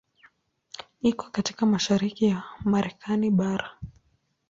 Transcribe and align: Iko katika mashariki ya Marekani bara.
Iko 1.01 1.29
katika 1.31 1.65
mashariki 1.65 2.25
ya 2.25 2.43
Marekani 2.59 3.29
bara. 3.31 3.77